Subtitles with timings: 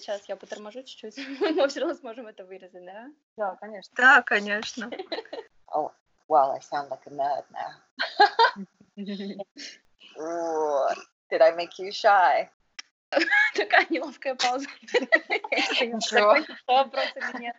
[0.00, 3.08] сейчас я поторможу чуть-чуть, мы все равно сможем это вырезать, да?
[3.36, 3.92] Да, конечно.
[3.96, 4.90] Да, конечно.
[5.74, 5.90] Oh,
[6.28, 7.72] well, I sound like a nerd now.
[10.18, 10.88] Ooh,
[11.30, 12.48] did I make you shy?
[13.54, 14.68] Такая неловкая пауза.
[15.52, 16.36] Ничего.
[16.66, 17.56] Вопрос или нет?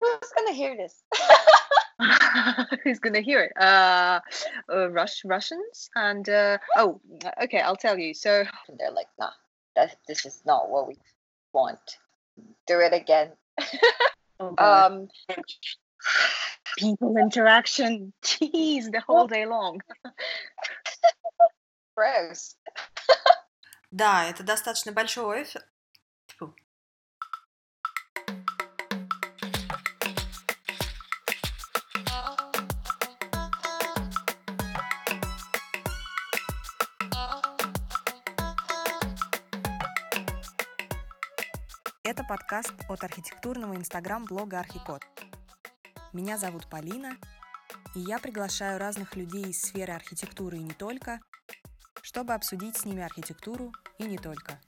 [0.00, 1.02] Who's gonna hear this?
[2.84, 3.52] Who's gonna hear it?
[3.56, 4.20] Uh,
[4.68, 7.00] uh Rus- Russians and uh, oh,
[7.42, 8.14] okay, I'll tell you.
[8.14, 9.32] So And they're like, nah,
[9.76, 10.96] that this is not what we
[11.52, 11.78] want.
[12.66, 13.32] Do it again.
[14.40, 14.92] oh God.
[14.92, 15.08] Um,
[16.78, 19.80] people interaction, jeez, the whole day long.
[22.00, 22.56] gross.
[23.90, 25.46] Да, это достаточно большой
[42.07, 45.01] Это подкаст от архитектурного инстаграм-блога Архикод.
[46.13, 47.17] Меня зовут Полина,
[47.95, 51.19] и я приглашаю разных людей из сферы архитектуры и не только,
[52.03, 54.59] чтобы обсудить с ними архитектуру и не только.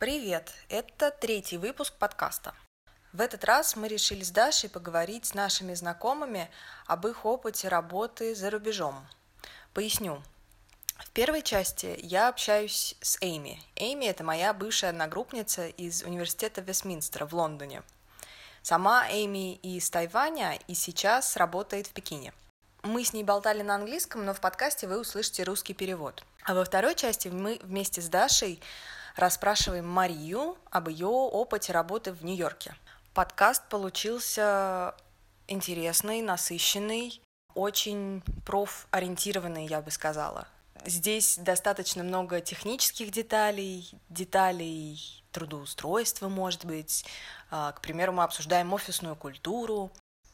[0.00, 0.52] Привет!
[0.68, 2.54] Это третий выпуск подкаста.
[3.18, 6.48] В этот раз мы решили с Дашей поговорить с нашими знакомыми
[6.86, 9.04] об их опыте работы за рубежом.
[9.74, 10.22] Поясню.
[10.98, 13.60] В первой части я общаюсь с Эйми.
[13.74, 17.82] Эйми– это моя бывшая одногруппница из университета Вестминстера в Лондоне.
[18.62, 22.32] Сама Эйми из Тайваня и сейчас работает в Пекине.
[22.84, 26.22] Мы с ней болтали на английском, но в подкасте вы услышите русский перевод.
[26.44, 28.62] А во второй части мы вместе с Дашей
[29.16, 32.76] расспрашиваем Марию об ее опыте работы в Нью-Йорке.
[33.18, 34.94] Подкаст получился
[35.48, 37.20] интересный, насыщенный,
[37.52, 40.46] очень профориентированный, я бы сказала.
[40.84, 45.00] Здесь достаточно много технических деталей, деталей
[45.32, 47.04] трудоустройства, может быть.
[47.50, 49.90] А, К примеру, мы обсуждаем офисную культуру.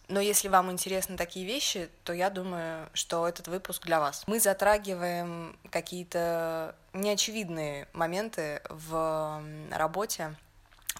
[0.08, 4.24] Но если вам интересны такие вещи, то я думаю, что этот выпуск для вас.
[4.26, 10.36] Мы затрагиваем какие-то неочевидные моменты в работе,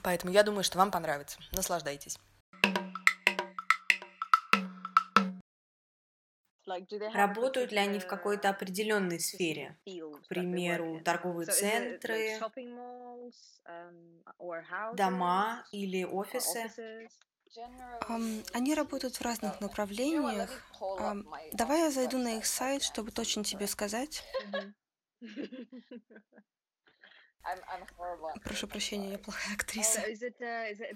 [0.04, 1.38] поэтому я думаю, что вам понравится.
[1.53, 2.19] Наслаждайтесь.
[7.12, 9.78] Работают ли они в какой-то определенной сфере?
[9.84, 12.38] К примеру, торговые центры,
[14.94, 16.71] дома или офисы?
[18.09, 20.50] Ам, Они работают в разных направлениях.
[20.81, 24.25] Ам, Давай я зайду на их сайт, чтобы точно тебе сказать.
[28.43, 30.00] Прошу прощения, я плохая актриса.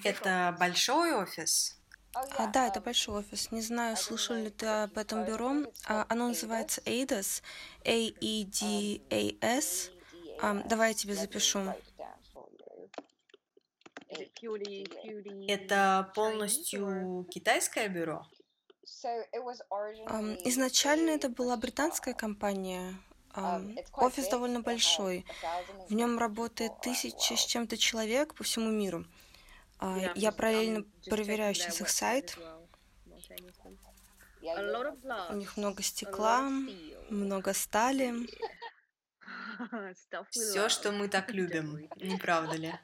[0.05, 1.79] Это большой офис?
[2.15, 3.51] Oh, А, да, это um, большой офис.
[3.53, 5.65] Не знаю, слышал ли ты об этом бюро.
[5.87, 7.43] А, Оно называется ADAS.
[7.85, 9.21] A-E-D-A-S.
[10.41, 11.61] Ам, давай я тебе запишу.
[14.43, 14.57] you.
[15.49, 18.27] Это полностью китайское бюро?
[20.45, 22.95] Изначально это была британская компания.
[23.93, 25.25] Офис довольно большой.
[25.43, 29.05] 1,050 В нем работает тысяча с чем-то человек по всему миру.
[29.79, 32.37] А, Я параллельно проверяю сейчас их сайт.
[35.31, 36.49] У них много стекла,
[37.11, 38.15] много стали.
[40.31, 42.75] Все, что мы так любим, не правда ли?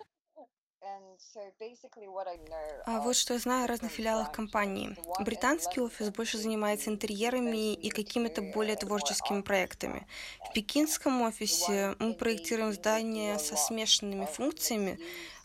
[2.87, 4.97] А вот что я знаю о разных филиалах компании.
[5.21, 10.06] Британский офис больше занимается интерьерами и какими-то более творческими проектами.
[10.49, 14.99] В пекинском офисе мы проектируем здания со смешанными функциями,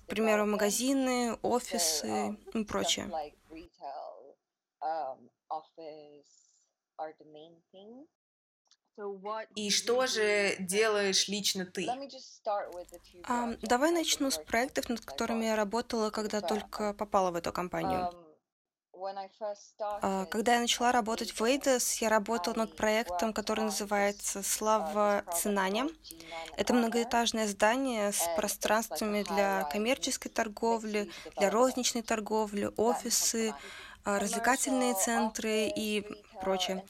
[0.05, 3.09] к примеру, магазины, офисы и прочее.
[9.55, 11.85] И что же делаешь лично ты?
[11.85, 16.47] Projects давай начну с проектов, над которыми я работала, когда Да.
[16.47, 18.11] только попала в эту компанию.
[18.11, 18.29] Um,
[20.01, 25.87] А, Когда я начала работать в Эйдес, я работала над проектом, который называется «Слава Цинане».
[26.57, 33.55] Это многоэтажное здание с пространствами для коммерческой торговли, для розничной торговли, офисы,
[34.03, 36.05] а, развлекательные центры и
[36.41, 36.83] прочее.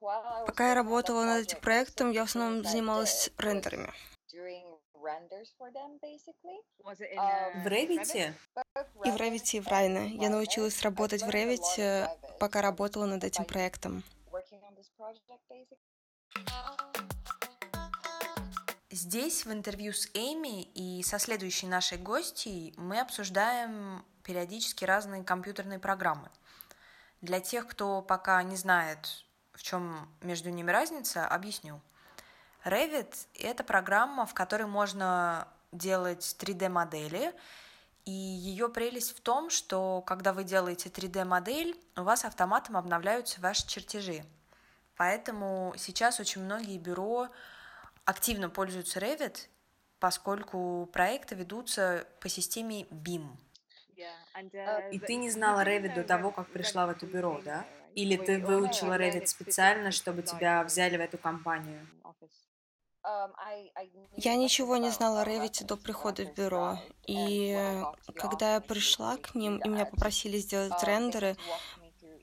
[0.46, 3.92] Пока я работала над этим проектом, я в основном занималась рендерами.
[7.62, 8.34] В Revit?
[9.04, 10.06] И в Revit, и в Rhino.
[10.06, 12.08] Я научилась работать в Revit,
[12.38, 14.04] пока работала над этим проектом.
[18.90, 25.78] Здесь в интервью с Эми и со следующей нашей гостьей мы обсуждаем периодически разные компьютерные
[25.78, 26.30] программы.
[27.20, 31.80] Для тех, кто пока не знает, в чем между ними разница, объясню.
[32.64, 37.34] Revit— это программа, в которой можно делать 3D-модели,
[38.04, 43.66] и ее прелесть в том, что когда вы делаете 3D-модель, у вас автоматом обновляются ваши
[43.66, 44.24] чертежи.
[44.96, 47.28] Поэтому сейчас очень многие бюро
[48.04, 49.48] активно пользуются Revit,
[50.00, 53.28] поскольку проекты ведутся по системе BIM.
[54.90, 57.64] И ты не знала Revit до того, как пришла в это бюро, да?
[57.94, 61.86] Или ты выучила Revit специально, чтобы тебя взяли в эту компанию?
[64.16, 67.56] Я ничего не знала о Revit до прихода в бюро, и
[68.16, 71.36] когда я пришла к ним, и меня попросили сделать рендеры,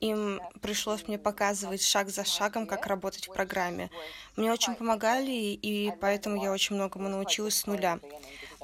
[0.00, 3.90] им пришлось мне показывать шаг за шагом, как работать в программе.
[4.36, 7.98] Мне очень помогали, и поэтому я очень многому научилась с нуля.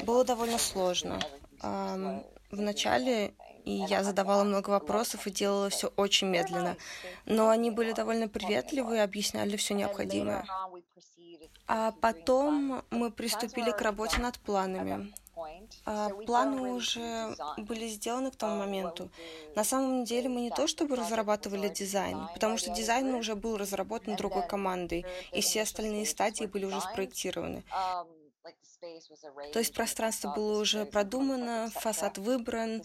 [0.04, 1.18] Было довольно сложно.
[2.52, 3.34] Вначале
[3.64, 6.76] и я задавала много вопросов и делала все очень медленно.
[7.26, 10.44] Но они были довольно приветливы и объясняли все необходимое.
[11.66, 15.14] А потом мы приступили к работе над планами.
[15.86, 19.10] А, планы уже были сделаны к тому моменту.
[19.56, 24.16] На самом деле мы не то чтобы разрабатывали дизайн, потому что дизайн уже был разработан
[24.16, 27.64] другой командой, и все остальные стадии были уже спроектированы.
[29.52, 32.82] То есть пространство было уже продумано, фасад выбран,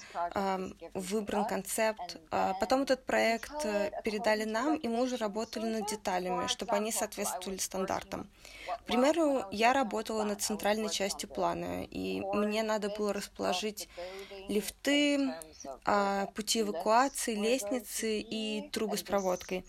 [0.93, 2.17] выбран концепт.
[2.29, 6.91] А потом этот проект э, передали нам, и мы уже работали над деталями, чтобы они
[6.91, 8.29] соответствовали стандартам.
[8.67, 13.89] К примеру, я работала над центральной частью плана, и мне надо было расположить
[14.47, 15.33] лифты,
[15.85, 19.65] а, пути эвакуации, лестницы и трубы с проводкой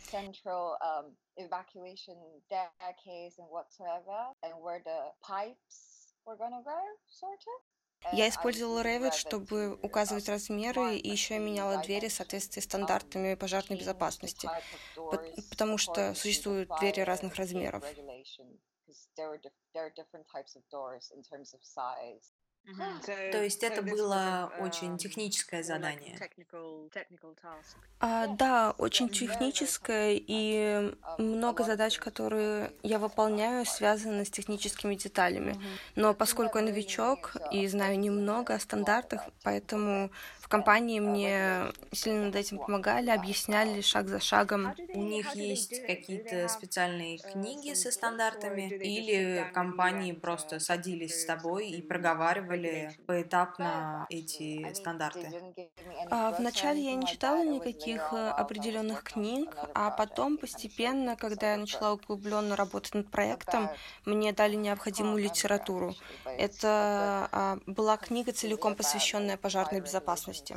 [1.38, 5.99] evacuation staircase and whatsoever, and where the pipes
[8.12, 13.35] я использовала Revit, чтобы указывать размеры, и еще я меняла двери в соответствии с стандартами
[13.35, 14.49] пожарной безопасности,
[15.50, 17.85] потому что существуют двери разных размеров.
[22.76, 26.18] То есть это было очень техническое задание.
[28.00, 35.56] А, да, очень техническое, и много задач, которые я выполняю, связаны с техническими деталями.
[35.96, 40.10] Но поскольку я новичок и знаю немного о стандартах, поэтому
[40.48, 44.74] в компании мне сильно над этим помогали, объясняли шаг за шагом.
[44.94, 51.82] У них есть какие-то специальные книги со стандартами, или компании просто садились с тобой и
[51.82, 55.30] проговаривали поэтапно эти стандарты?
[56.10, 61.92] А, вначале я не читала никаких э, определенных книг, а потом постепенно, когда я начала
[61.92, 63.68] углубленно работать над проектом,
[64.06, 65.94] мне дали необходимую литературу.
[66.24, 70.56] Это а, была книга, целиком посвященная пожарной безопасности области.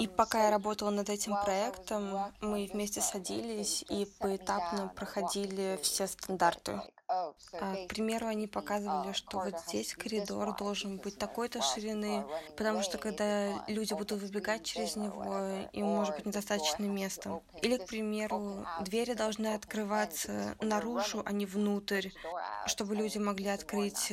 [0.00, 6.80] И пока я работала над этим проектом, мы вместе садились и поэтапно проходили все стандарты.
[7.08, 7.32] А,
[7.84, 12.24] к примеру, они показывали, что вот здесь коридор должен быть такой-то ширины,
[12.56, 17.40] потому что когда люди будут выбегать через него, им может быть недостаточно места.
[17.60, 22.08] Или, к примеру, двери должны открываться наружу, а не внутрь,
[22.66, 24.12] чтобы люди могли открыть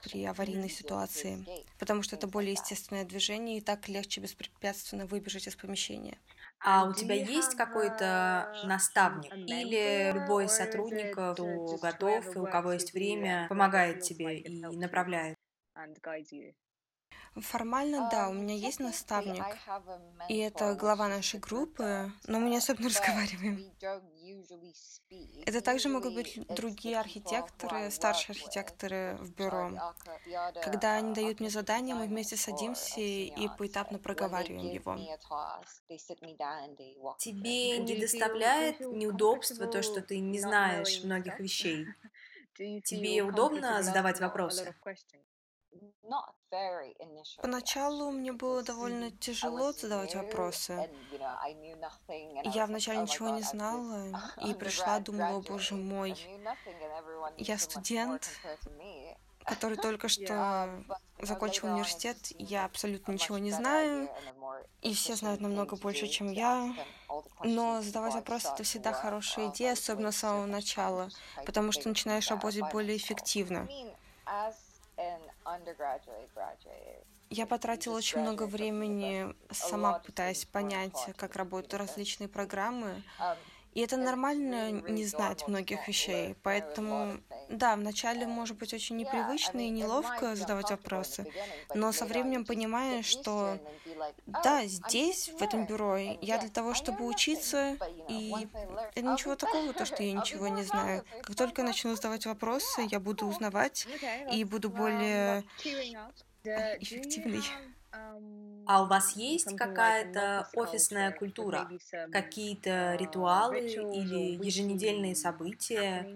[0.00, 1.48] при аварийной ситуации,
[1.78, 6.20] потому что это более естественное движение, и так легче беспрепятственно выбежать из помещения.
[6.60, 12.92] А у тебя есть какой-то наставник или любой сотрудник, кто готов и у кого есть
[12.92, 15.36] время, помогает тебе и направляет?
[17.36, 19.44] Формально, да, у меня есть наставник,
[20.28, 23.72] и это глава нашей группы, но мы не особенно разговариваем.
[25.46, 29.94] Это также могут быть другие архитекторы, старшие архитекторы в бюро.
[30.60, 34.96] Когда они дают мне задание, мы вместе садимся и поэтапно проговариваем его.
[37.18, 41.86] Тебе не доставляет неудобства то, что ты не знаешь многих вещей?
[42.54, 44.74] Тебе удобно задавать вопросы?
[47.40, 50.90] Поначалу мне было довольно тяжело задавать вопросы.
[52.44, 56.14] Я вначале ничего не знала и пришла, думала, о боже мой,
[57.36, 58.28] я студент,
[59.44, 60.84] который только что
[61.20, 64.08] закончил университет, я абсолютно ничего не знаю,
[64.82, 66.74] и все знают намного больше, чем я.
[67.44, 71.10] Но задавать вопросы— это всегда хорошая идея, особенно с самого начала,
[71.46, 73.68] потому что начинаешь работать более эффективно.
[77.30, 83.02] Я потратила очень много времени сама пытаясь понять, как работают различные программы.
[83.74, 86.34] И это нормально не знать многих вещей.
[86.42, 91.26] Поэтому, да, вначале может быть очень непривычно и неловко задавать вопросы,
[91.74, 93.58] но со временем понимаешь, что
[94.26, 97.76] да, здесь, в этом бюро, я для того, чтобы учиться,
[98.08, 98.32] и
[98.94, 101.04] это ничего такого, то, что я ничего не знаю.
[101.22, 103.86] Как только я начну задавать вопросы, я буду узнавать
[104.32, 105.44] и буду более
[106.44, 107.42] эффективной.
[107.92, 111.68] А у вас есть какая-то офисная культура?
[112.12, 116.06] Какие-то ритуалы или еженедельные события?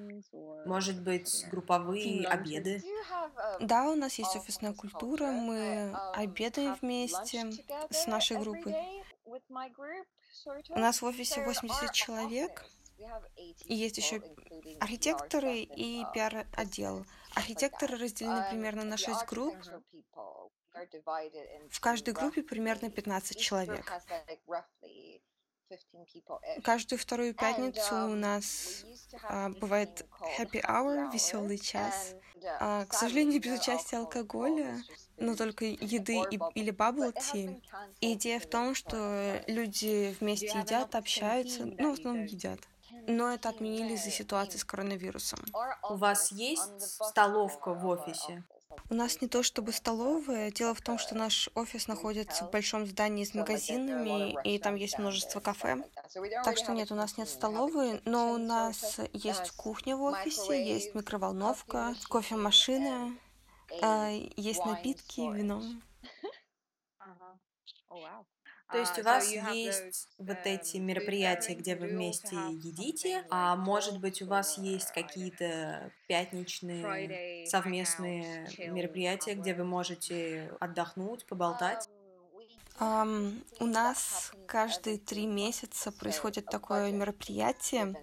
[0.65, 2.83] Может быть, групповые обеды?
[3.61, 5.33] Да, у нас есть офисная культура.
[5.33, 7.51] Мы обедаем вместе
[7.91, 8.75] с нашей группой.
[10.71, 12.65] У нас в офисе 80 человек,
[13.65, 14.23] и есть еще
[14.81, 17.05] архитекторы и пиар-отдел.
[17.35, 19.57] Архитекторы разделены примерно на 6 групп.
[21.71, 23.91] В каждой группе примерно 15 человек.
[26.63, 28.85] Каждую вторую пятницу у нас
[29.23, 30.07] а, бывает
[30.39, 32.15] happy hour, веселый час.
[32.61, 34.83] А, к сожалению, без участия алкоголя,
[35.17, 37.61] но только еды и, или bubble tea.
[38.01, 42.61] И идея в том, что люди вместе едят, общаются, ну, в основном едят.
[43.07, 45.41] Но это отменили из-за ситуации с коронавирусом.
[45.89, 48.45] У вас есть столовка в офисе?
[48.91, 50.51] У нас не то чтобы столовая.
[50.51, 54.99] Дело в том, что наш офис находится в большом здании с магазинами, и там есть
[54.99, 55.83] множество кафе.
[56.45, 60.95] Так что нет, у нас нет столовой, но у нас есть кухня в офисе, есть
[60.95, 63.17] микроволновка, кофемашина,
[64.37, 65.63] есть напитки, вино.
[68.71, 74.23] То есть у вас есть вот эти мероприятия, где вы вместе едите, а может быть
[74.23, 81.89] у вас есть какие-то пятничные совместные мероприятия, где вы можете отдохнуть, поболтать?
[82.81, 87.95] Um, у нас каждые три месяца происходит такое мероприятие.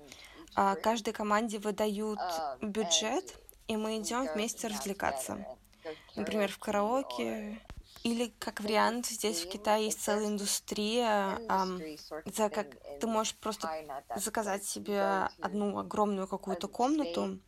[0.55, 2.19] Uh, каждой команде выдают
[2.61, 3.35] бюджет,
[3.67, 5.45] и мы идем вместе развлекаться.
[6.15, 7.59] Например, в караоке
[8.03, 11.39] или как вариант, здесь в Китае есть целая индустрия,
[12.25, 12.67] за как
[13.00, 13.70] ты можешь просто
[14.15, 17.39] заказать себе одну огромную какую-то комнату,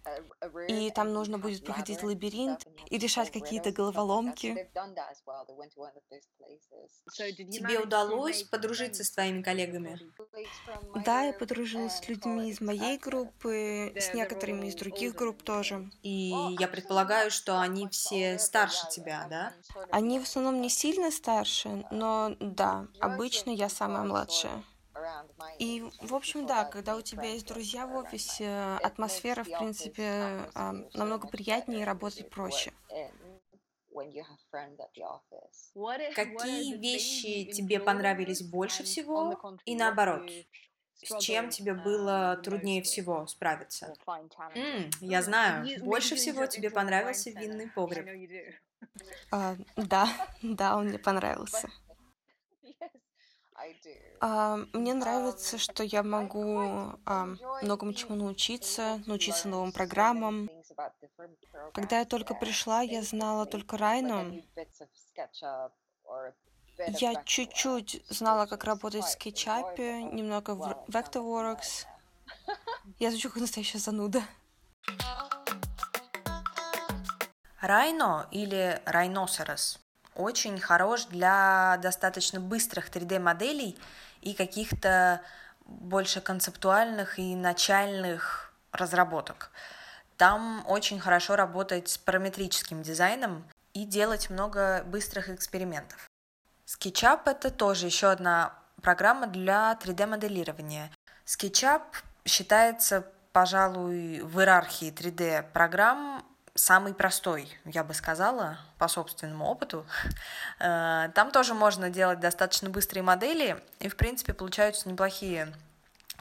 [0.68, 4.70] и там нужно будет проходить лабиринт и решать какие-то головоломки.
[7.16, 10.00] Тебе удалось подружиться с твоими коллегами?
[11.04, 15.90] Да, я подружилась с людьми из моей группы, с некоторыми из других групп тоже.
[16.04, 19.54] И я предполагаю, что они все старше тебя, да?
[19.90, 24.64] Они в основном основном не сильно старше, но да, обычно я самая младшая.
[25.60, 30.50] И, в общем, да, когда у тебя есть друзья в офисе, атмосфера, в принципе,
[30.94, 32.74] намного приятнее и работать проще.
[36.12, 40.32] Какие вещи тебе понравились больше всего и наоборот?
[41.04, 43.94] С чем тебе было труднее всего справиться?
[44.56, 48.10] М, я знаю, больше всего тебе понравился винный погреб.
[49.32, 50.08] А, да,
[50.42, 51.70] да, он мне понравился.
[54.20, 56.60] А, мне нравится, что я могу
[57.06, 60.50] а, многому чему научиться, научиться новым программам.
[61.74, 64.42] Когда я только пришла, я знала только Райну.
[66.88, 69.78] Я чуть-чуть знала, как работать в SketchUp,
[70.12, 71.86] немного в Vectorworks.
[73.00, 74.24] Я звучу как настоящая зануда.
[77.64, 79.80] Райно или райносерос
[80.16, 83.80] очень хорош для достаточно быстрых 3D-моделей
[84.20, 85.22] и каких-то
[85.64, 89.50] больше концептуальных и начальных разработок.
[90.18, 96.10] Там очень хорошо работать с параметрическим дизайном и делать много быстрых экспериментов.
[96.66, 100.92] SketchUp— это тоже еще одна программа для 3D-моделирования.
[101.26, 101.84] SketchUp
[102.26, 106.26] считается, пожалуй, в иерархии 3D-программ
[106.56, 109.86] самый простой, я бы сказала, по собственному опыту.
[110.60, 115.54] Э, там тоже можно делать достаточно быстрые модели, и, в принципе, получаются неплохие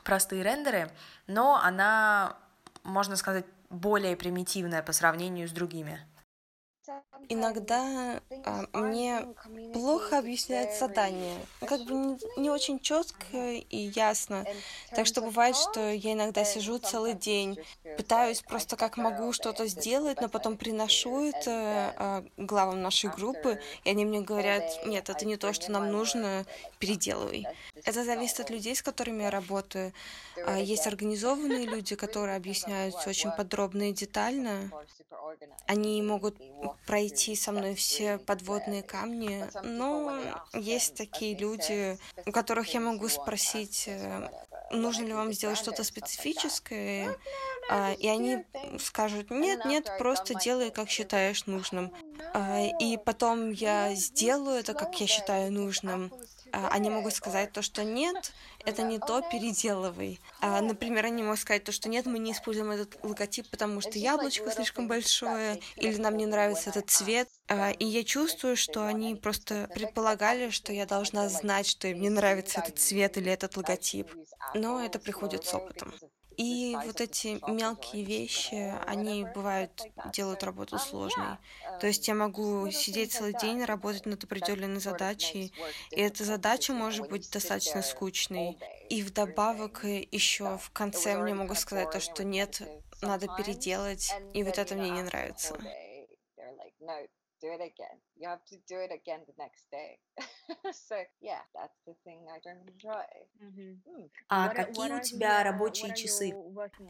[0.05, 0.91] простые рендеры,
[1.27, 2.37] но она,
[2.83, 6.05] можно сказать, более примитивная по сравнению с другими.
[7.29, 9.27] Иногда а, мне
[9.73, 11.39] плохо объясняют задание.
[11.61, 14.45] Как бы не, не очень четко и ясно.
[14.95, 17.59] Так что бывает, что я иногда сижу целый день,
[17.97, 23.91] пытаюсь просто как могу что-то сделать, но потом приношу это а, главам нашей группы, и
[23.91, 26.45] они мне говорят, нет, это не то, что нам нужно,
[26.83, 27.47] переделывай.
[27.85, 29.93] Это зависит от людей, с которыми я работаю.
[30.47, 34.71] А, есть организованные люди, которые объясняют очень подробно и детально.
[35.67, 36.37] Они могут
[36.87, 40.21] пройти со мной все подводные камни, но
[40.55, 44.29] есть такие люди, у которых я могу спросить, э,
[44.73, 47.17] нужно ли вам сделать что-то специфическое,
[47.71, 48.45] а, и они
[48.81, 51.93] скажут, нет, нет, просто делай, как считаешь нужным.
[52.35, 56.13] А, и потом я сделаю это, как я считаю нужным.
[56.53, 58.33] А, они могут сказать то, что нет,
[58.65, 60.21] это не то, переделывай.
[60.41, 63.99] А, например, они могут сказать то, что нет, мы не используем этот логотип, потому что
[63.99, 67.29] яблочко слишком большое, или нам не нравится этот цвет.
[67.49, 72.11] А, и я чувствую, что они просто предполагали, что я должна знать, что им не
[72.11, 74.11] нравится этот цвет или этот логотип.
[74.55, 75.95] Но это приходит с опытом.
[76.43, 79.71] И вот эти мелкие вещи, они бывают
[80.13, 81.39] делают работу сложной.
[81.81, 85.53] То есть я могу сидеть целый день, работать над определенной задачей,
[85.93, 88.59] и эта задача может быть достаточно скучной.
[88.91, 92.61] И вдобавок еще в конце мне могут сказать то, что нет,
[93.01, 95.57] надо переделать, и вот это мне не нравится
[97.43, 97.97] do it again.
[98.17, 99.99] You have to do it again the next day.
[100.87, 103.09] so yeah, that's the thing I don't enjoy.
[103.45, 103.71] Mm-hmm.
[103.91, 104.11] Mm.
[104.29, 106.31] А what, какие у тебя рабочие часы?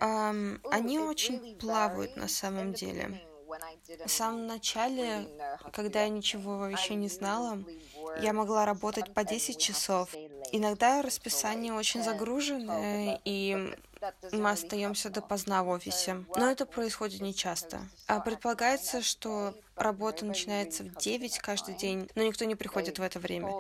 [0.01, 3.23] Um, они очень плавают на самом деле.
[4.07, 5.29] В самом начале,
[5.73, 7.63] когда я ничего еще не знала,
[8.23, 10.15] я могла работать по 10 часов.
[10.53, 13.77] Иногда расписание очень загруженное, и
[14.33, 16.25] мы остаемся допоздна в офисе.
[16.37, 17.81] Но это происходит нечасто.
[18.07, 23.19] А предполагается, что работа начинается в 9 каждый день, но никто не приходит в это
[23.19, 23.53] время.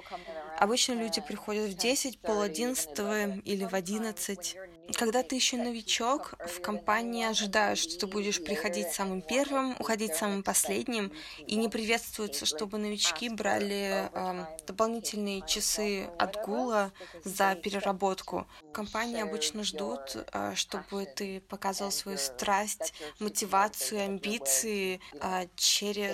[0.59, 4.57] Обычно люди приходят в 10, пол 11 или в 11.
[4.95, 10.43] Когда ты еще новичок, в компании ожидают, что ты будешь приходить самым первым, уходить самым
[10.43, 11.13] последним,
[11.47, 16.93] и не приветствуется, чтобы новички брали э, дополнительные часы отгула
[17.25, 18.47] за переработку.
[18.73, 26.12] Компании обычно ждут, э, чтобы ты показывал свою страсть, мотивацию, амбиции э, через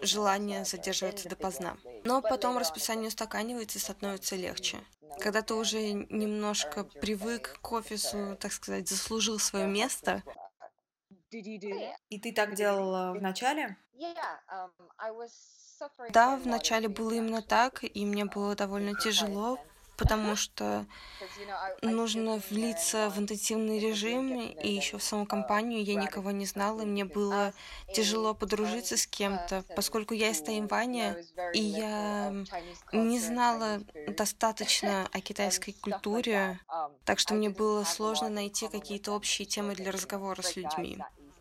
[0.00, 1.76] желание задерживаться допоздна.
[2.04, 4.78] Но потом расписание устаканивается и становится легче
[5.18, 10.22] когда ты уже немножко привык к офису, так сказать, заслужил свое место.
[11.30, 13.76] И ты так делала в начале?
[16.10, 19.58] Да, в начале было именно так, и мне было довольно тяжело,
[19.98, 20.86] потому что
[21.82, 26.86] нужно влиться в интенсивный режим, и еще в саму компанию я никого не знала, и
[26.86, 27.52] мне было
[27.92, 31.16] тяжело подружиться с кем-то, поскольку я из Тайваня,
[31.52, 32.32] и я
[32.92, 36.60] не знала достаточно о китайской культуре,
[37.04, 40.98] так что мне было сложно найти какие-то общие темы для разговора с людьми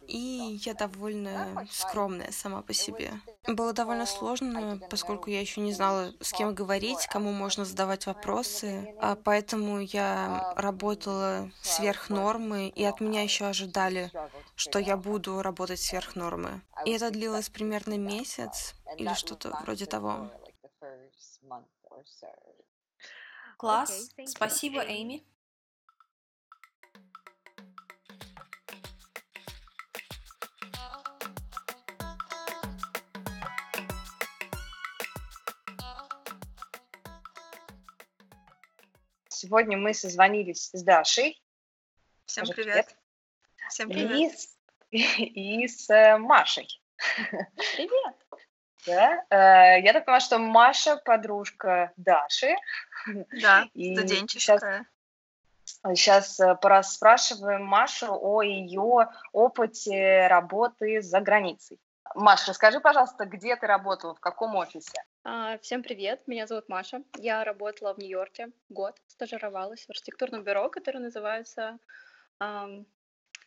[0.07, 3.13] и я довольно скромная сама по себе.
[3.47, 8.95] Было довольно сложно, поскольку я еще не знала, с кем говорить, кому можно задавать вопросы,
[8.99, 14.11] а поэтому я работала сверх нормы, и от меня еще ожидали,
[14.55, 16.61] что я буду работать сверх нормы.
[16.85, 20.31] И это длилось примерно месяц или что-то вроде того.
[23.57, 24.09] Класс.
[24.25, 25.25] Спасибо, Эйми.
[39.47, 41.41] Сегодня мы созвонились с Дашей.
[42.25, 42.85] Всем Скажи привет.
[42.85, 42.97] привет.
[43.69, 44.33] Всем привет.
[44.91, 46.67] И с, и с э, Машей.
[47.15, 48.15] Привет.
[48.85, 49.23] Да?
[49.29, 52.55] Э, я так понимаю, что Маша подружка Даши.
[53.41, 54.85] Да, и студенческая.
[55.63, 61.79] Сейчас, сейчас э, спрашиваем Машу о ее опыте работы за границей.
[62.15, 65.03] Маша, расскажи, пожалуйста, где ты работала, в каком офисе?
[65.23, 67.03] А, всем привет, меня зовут Маша.
[67.17, 71.77] Я работала в Нью-Йорке год, стажировалась в архитектурном бюро, которое называется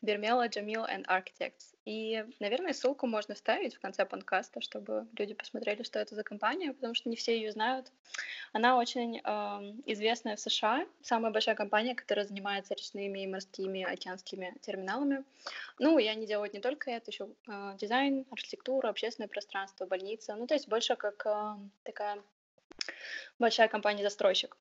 [0.03, 1.75] Бермела, Джамил and Architects.
[1.85, 6.73] И, наверное, ссылку можно вставить в конце подкаста, чтобы люди посмотрели, что это за компания,
[6.73, 7.93] потому что не все ее знают.
[8.53, 9.21] Она очень э,
[9.87, 15.25] известная в США, самая большая компания, которая занимается речными и морскими океанскими терминалами.
[15.79, 20.35] Ну, и они делают не только это, еще э, дизайн, архитектуру, общественное пространство, больница.
[20.35, 22.23] Ну, то есть больше как э, такая
[23.39, 24.57] большая компания-застройщик.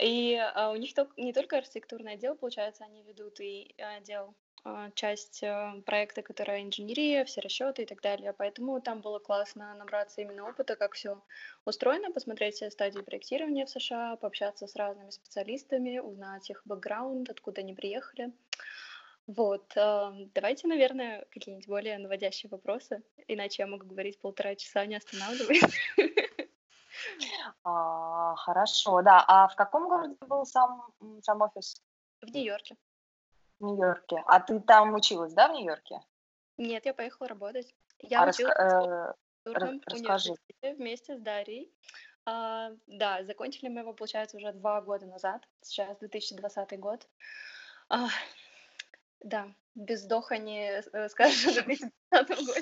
[0.00, 4.47] И э, у них не только архитектурный отдел, получается, они ведут и отдел а,
[4.94, 8.32] часть а, проекта, которая инженерия, все расчеты и так далее.
[8.32, 11.20] Поэтому там было классно набраться именно опыта, как все
[11.64, 17.60] устроено, посмотреть все стадии проектирования в США, пообщаться с разными специалистами, узнать их бэкграунд, откуда
[17.60, 18.32] они приехали.
[19.26, 24.96] Вот, а, давайте, наверное, какие-нибудь более наводящие вопросы, иначе я могу говорить полтора часа, не
[24.96, 25.62] останавливаясь.
[27.64, 29.24] А, хорошо, да.
[29.28, 30.82] А в каком городе был сам,
[31.22, 31.82] сам офис?
[32.20, 32.76] В Нью-Йорке.
[33.60, 34.22] В Нью-Йорке.
[34.26, 36.00] А ты там училась, да, в Нью-Йорке?
[36.58, 37.74] Нет, я поехала работать.
[38.00, 40.34] Я а училась раска- в э, расскажи.
[40.62, 41.72] вместе с Дарьей.
[42.24, 45.42] А, да, закончили мы его, получается, уже два года назад.
[45.62, 47.08] Сейчас 2020 год.
[47.88, 48.08] А,
[49.20, 51.92] да, без вздоха не э, скажешь в 2020
[52.28, 52.52] году.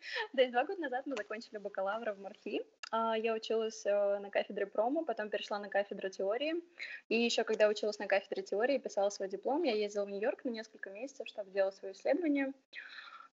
[0.34, 2.62] То есть два года назад мы закончили бакалавра в МАРФИ.
[2.90, 6.54] А, я училась э, на кафедре промо, потом перешла на кафедру теории.
[7.08, 10.50] И еще когда училась на кафедре теории, писала свой диплом, я ездила в Нью-Йорк на
[10.50, 12.52] несколько месяцев, чтобы делать свое исследование.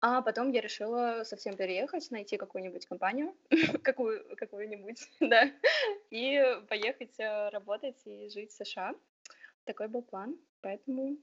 [0.02, 3.36] А потом я решила совсем переехать, найти какую-нибудь компанию,
[3.84, 5.52] какую, какую-нибудь, да,
[6.10, 8.94] и поехать э, работать и жить в США.
[9.66, 11.18] Такой был план, поэтому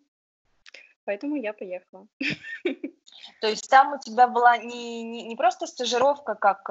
[1.07, 2.09] Поэтому я поехала.
[3.41, 6.63] То есть там у тебя была не, не, не просто стажировка, как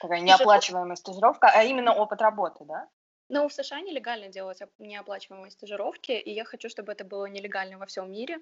[0.00, 2.88] такая неоплачиваемая стажировка, а именно опыт работы, да?
[3.34, 7.86] Ну, в США нелегально делать неоплачиваемые стажировки, и я хочу, чтобы это было нелегально во
[7.86, 8.40] всем мире,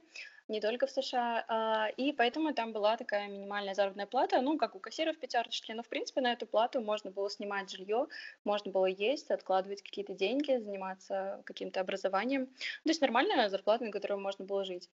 [0.48, 1.44] не только в США.
[1.46, 5.84] А, и поэтому там была такая минимальная заработная плата, ну, как у кассиров пятерочки, но,
[5.84, 8.08] в принципе, на эту плату можно было снимать жилье,
[8.44, 12.46] можно было есть, откладывать какие-то деньги, заниматься каким-то образованием.
[12.46, 14.90] То есть нормальная зарплата, на которую можно было жить.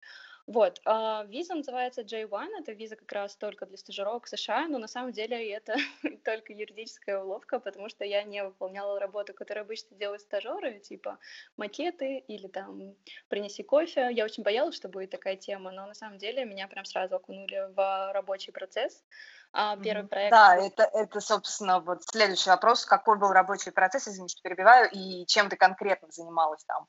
[0.46, 4.78] Вот, а, виза называется J1, это виза как раз только для стажировок в США, но
[4.78, 5.74] на самом деле это
[6.24, 11.18] только юридическая уловка, потому что я не выполняла работу, которую обычно делают стажеры, типа
[11.56, 12.94] макеты или там
[13.28, 14.09] принеси кофе.
[14.12, 17.72] Я очень боялась, что будет такая тема, но на самом деле меня прям сразу окунули
[17.74, 19.04] в рабочий процесс.
[19.52, 20.30] А, первый проект.
[20.30, 22.85] Да, это, это, собственно, вот следующий вопрос.
[22.85, 26.87] Какой был рабочий процесс, извините, что перебиваю, и чем ты конкретно занималась там?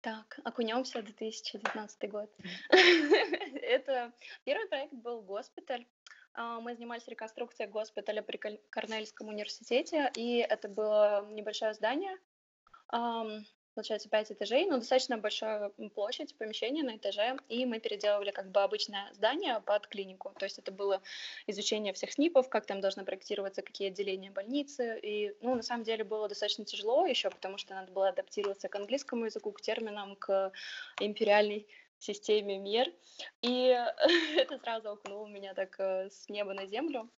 [0.00, 2.30] Так, окунемся в 2019 год.
[2.70, 4.12] Это
[4.44, 5.86] первый проект был госпиталь.
[6.34, 8.36] А, мы занимались реконструкцией госпиталя при
[8.70, 12.16] Корнельском университете, и это было небольшое здание,
[13.78, 18.60] получается, 5 этажей, но достаточно большая площадь, помещение на этаже, и мы переделывали как бы
[18.60, 20.34] обычное здание под клинику.
[20.36, 21.00] То есть это было
[21.46, 24.98] изучение всех СНИПов, как там должны проектироваться, какие отделения больницы.
[25.00, 28.74] И, ну, на самом деле было достаточно тяжело еще, потому что надо было адаптироваться к
[28.74, 30.50] английскому языку, к терминам, к
[30.98, 31.68] империальной
[32.00, 32.92] системе мер.
[33.42, 33.76] И
[34.36, 37.08] это сразу окунуло меня так э, с неба на землю.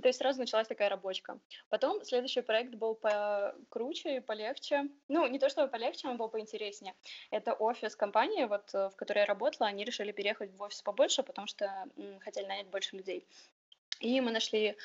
[0.00, 1.38] То есть сразу началась такая рабочка.
[1.68, 4.88] Потом следующий проект был покруче и полегче.
[5.08, 6.94] Ну, не то чтобы полегче, он был поинтереснее.
[7.30, 9.68] Это офис компании, вот, э, в которой я работала.
[9.68, 13.26] Они решили переехать в офис побольше, потому что м, хотели нанять больше людей.
[14.00, 14.76] И мы нашли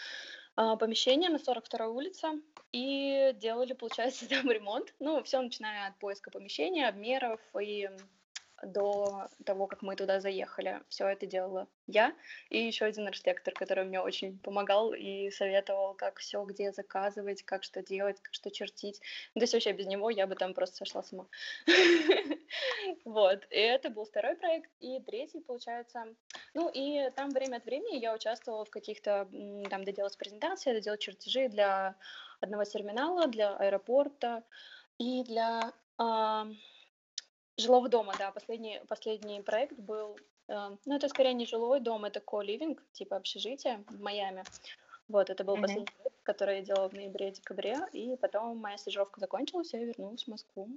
[0.58, 2.28] э, помещение на 42-й улице
[2.72, 4.94] и делали, получается, там ремонт.
[5.00, 7.90] Ну, все начиная от поиска помещения, обмеров и
[8.64, 10.82] до того, как мы туда заехали.
[10.90, 12.14] Все это делала я
[12.50, 17.64] и еще один архитектор, который мне очень помогал и советовал, как все где заказывать, как
[17.64, 19.02] что делать, как что чертить.
[19.34, 21.28] Ну, то есть вообще без него я бы там просто сошла сама.
[23.04, 23.46] Вот.
[23.50, 24.70] И это был второй проект.
[24.80, 26.06] И третий, получается.
[26.54, 29.28] Ну, и там время от времени я участвовала в каких-то,
[29.70, 31.96] там, доделать презентации, доделать чертежи для
[32.42, 34.44] одного терминала, для аэропорта
[34.98, 35.74] и для
[37.58, 42.20] Жилого дома, да, последний, последний проект был, э, ну, это скорее не жилой дом, это
[42.20, 44.44] co-living, типа общежитие в Майами.
[45.08, 45.62] Вот, это был mm-hmm.
[45.62, 50.28] последний проект, который я делала в ноябре-декабре, и потом моя стажировка закончилась, я вернулась в
[50.28, 50.70] Москву.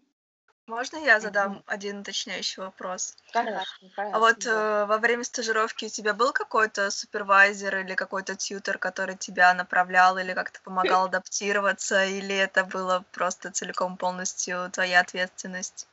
[0.69, 1.63] Можно я задам mm-hmm.
[1.67, 3.17] один уточняющий вопрос?
[3.33, 4.17] Конечно, конечно.
[4.17, 9.17] А вот э, во время стажировки у тебя был какой-то супервайзер или какой-то тьютер, который
[9.17, 15.89] тебя направлял или как-то помогал адаптироваться, или это было просто целиком полностью твоя ответственность?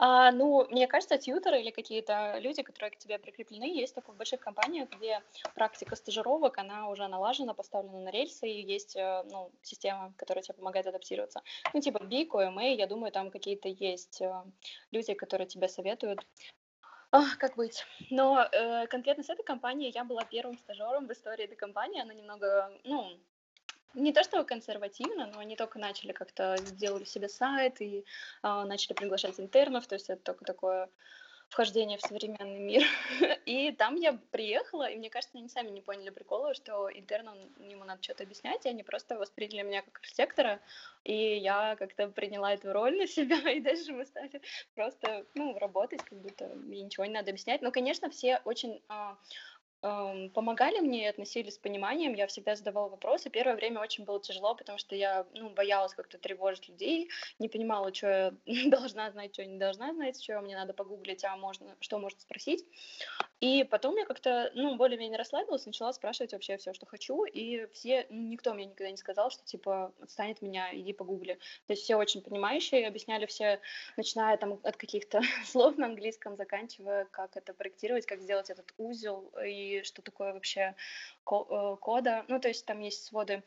[0.00, 4.16] А, ну, мне кажется, тьютеры или какие-то люди, которые к тебе прикреплены, есть только в
[4.16, 5.20] больших компаниях, где
[5.54, 10.54] практика стажировок, она уже налажена, поставлена на рельсы, и есть э, ну, система, которая тебе
[10.54, 11.42] помогает адаптироваться.
[11.74, 14.32] Ну, типа Big, OMA, я думаю, там какие-то есть э,
[14.92, 16.24] люди, которые тебе советуют.
[17.10, 17.84] Ах, как быть?
[18.10, 22.02] Но э, конкретно с этой компанией я была первым стажером в истории этой компании.
[22.02, 23.18] Она немного, ну,
[23.94, 28.02] не то что консервативно, но они только начали как-то сделали себе сайт и э,
[28.42, 30.88] начали приглашать интернов, то есть это только такое
[31.48, 32.82] вхождение в современный мир.
[33.46, 37.84] И там я приехала, и мне кажется, они сами не поняли прикола, что интерну ему
[37.84, 40.60] надо что-то объяснять, и они просто восприняли меня как архитектора,
[41.04, 44.42] и я как-то приняла эту роль на себя, и дальше мы стали
[44.74, 47.62] просто, ну, работать, как будто мне ничего не надо объяснять.
[47.62, 48.82] Но, конечно, все очень
[49.80, 52.14] помогали мне относились с пониманием.
[52.14, 53.30] Я всегда задавала вопросы.
[53.30, 57.94] Первое время очень было тяжело, потому что я ну, боялась как-то тревожить людей, не понимала,
[57.94, 61.76] что я должна знать, что я не должна знать, что мне надо погуглить, а можно,
[61.80, 62.64] что можно спросить.
[63.40, 68.04] И потом я как-то, ну, более-менее расслабилась, начала спрашивать вообще все, что хочу, и все,
[68.10, 71.34] ну, никто мне никогда не сказал, что, типа, отстань от меня, иди погугли.
[71.66, 73.60] То есть все очень понимающие, объясняли все,
[73.96, 79.30] начиная там от каких-то слов на английском, заканчивая, как это проектировать, как сделать этот узел,
[79.46, 80.74] и что такое вообще
[81.30, 82.24] э, кода.
[82.28, 83.42] Ну, то есть там есть своды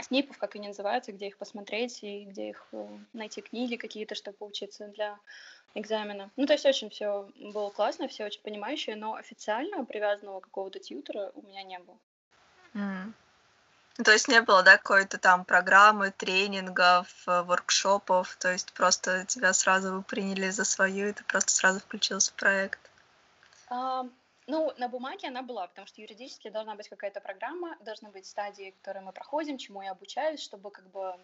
[0.00, 4.36] СНИПов, как они называются, где их посмотреть и где их э, найти книги какие-то, чтобы
[4.36, 5.18] поучиться для
[5.74, 6.30] экзамена.
[6.36, 11.30] Ну, то есть очень все было классно, все очень понимающие, но официально привязанного какого-то тьютера
[11.34, 11.98] у меня не было.
[12.74, 13.12] Mm.
[14.04, 19.54] То есть не было, да, какой-то там программы, тренингов, э, воркшопов, то есть просто тебя
[19.54, 22.78] сразу приняли за свою, и ты просто сразу включился в проект?
[23.68, 24.06] А,
[24.46, 28.74] ну, на бумаге она была, потому что юридически должна быть какая-то программа, должны быть стадии,
[28.78, 31.18] которые мы проходим, чему я обучаюсь, чтобы как бы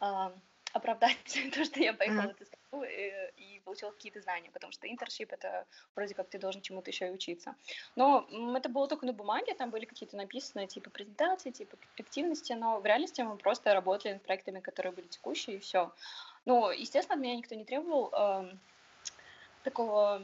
[0.00, 0.32] а,
[0.76, 1.16] оправдать
[1.54, 2.34] то, что я поехала mm-hmm.
[2.34, 6.38] в эту страну и, и получила какие-то знания, потому что интершип это вроде как ты
[6.38, 7.54] должен чему-то еще и учиться.
[7.96, 12.80] Но это было только на бумаге, там были какие-то написанные типа презентации, типа активности, но
[12.80, 15.92] в реальности мы просто работали над проектами, которые были текущие, и все.
[16.44, 18.52] Ну, естественно, от меня никто не требовал э,
[19.64, 20.22] такого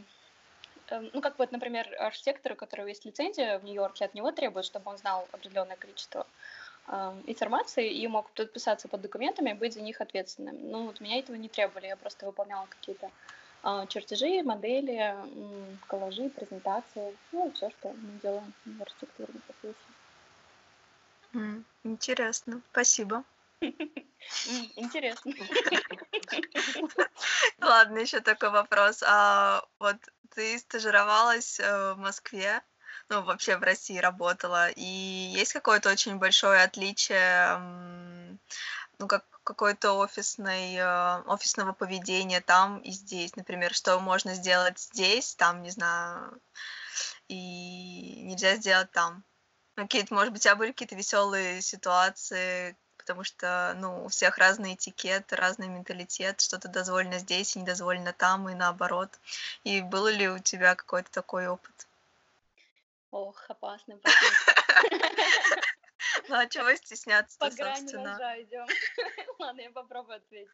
[1.13, 4.91] ну, как вот, например, архитектор, у которого есть лицензия в Нью-Йорке, от него требуют, чтобы
[4.91, 6.27] он знал определенное количество
[7.27, 10.57] информации и мог подписаться под документами и быть за них ответственным.
[10.71, 13.11] Ну, вот меня этого не требовали, я просто выполняла какие-то
[13.63, 19.77] э, чертежи, модели, э, коллажи, презентации, ну, все, что мы делаем в архитектурной профессии.
[21.35, 23.23] Mm, интересно, спасибо.
[24.77, 25.33] Интересно.
[27.61, 29.03] Ладно, еще такой вопрос.
[29.07, 29.97] А вот
[30.35, 32.63] ты стажировалась э, в Москве,
[33.09, 34.69] ну, вообще в России работала.
[34.71, 37.59] И есть какое-то очень большое отличие,
[38.99, 43.35] ну, как какой-то офисной, э, офисного поведения там и здесь.
[43.37, 46.41] Например, что можно сделать здесь, там, не знаю,
[47.29, 49.25] и нельзя сделать там.
[49.77, 54.39] Ну, какие-то, может быть, у тебя были какие-то веселые ситуации, потому что, ну, у всех
[54.39, 59.11] разный этикет, разный менталитет, что-то дозволено здесь и недозволено там, и наоборот.
[59.65, 61.89] И был ли у тебя какой-то такой опыт?
[63.11, 64.01] Ох, опасный
[66.29, 68.67] Ну, а чего стесняться По грани ножа идем.
[69.39, 70.51] Ладно, я попробую ответить.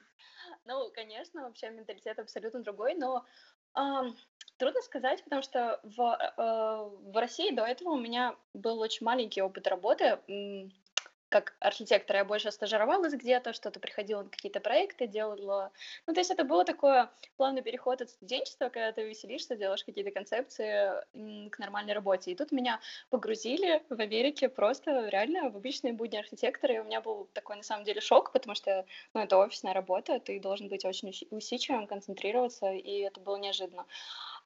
[0.65, 3.25] Ну, конечно, вообще менталитет абсолютно другой, но
[4.57, 9.41] трудно сказать, потому что в, э, в России до этого у меня был очень маленький
[9.41, 10.19] опыт работы
[11.29, 15.71] как архитектор я больше стажировалась где-то, что-то приходила на какие-то проекты, делала...
[16.07, 20.11] Ну, то есть это было такое плавный переход от студенчества, когда ты веселишься, делаешь какие-то
[20.11, 22.33] концепции к нормальной работе.
[22.33, 27.01] И тут меня погрузили в Америке просто реально в обычные будни архитектора, и у меня
[27.01, 30.85] был такой, на самом деле, шок, потому что, ну, это офисная работа, ты должен быть
[30.85, 33.87] очень усидчивым, концентрироваться, и это было неожиданно.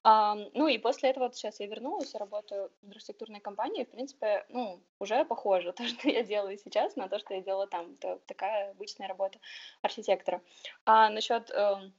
[0.03, 4.81] Ну и после этого вот сейчас я вернулась, работаю в архитектурной компании, в принципе, ну,
[4.99, 7.93] уже похоже то, что я делаю сейчас, на то, что я делала там.
[7.93, 9.39] Это такая обычная работа
[9.81, 10.41] архитектора.
[10.85, 11.91] А насчет э,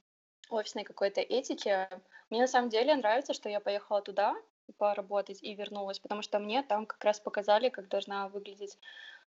[0.49, 1.89] офисной какой-то этики,
[2.29, 4.35] мне на самом деле нравится, что я поехала туда
[4.77, 8.77] поработать и вернулась, потому что мне там как раз показали, как должна выглядеть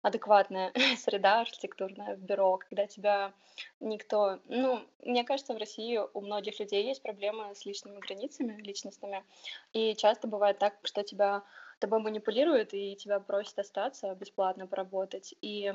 [0.03, 3.33] адекватная среда архитектурная в бюро, когда тебя
[3.81, 4.39] никто...
[4.47, 9.25] Ну, мне кажется, в России у многих людей есть проблемы с личными границами, личностными,
[9.73, 11.43] и часто бывает так, что тебя
[11.79, 15.35] тобой манипулируют и тебя просят остаться бесплатно поработать.
[15.41, 15.73] И